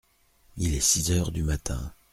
Il 0.57 0.73
est 0.73 0.79
six 0.81 1.11
heures 1.11 1.31
du 1.31 1.43
matin. 1.43 1.93